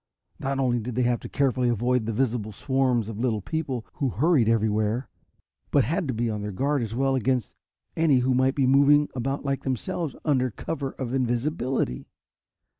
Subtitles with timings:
[0.39, 4.09] Not only did they have to carefully avoid the visible swarms of little people who
[4.09, 5.07] hurried everywhere,
[5.69, 7.55] but had to be on their guard as well against
[7.95, 12.07] any who might be moving about like themselves under cover of invisibility.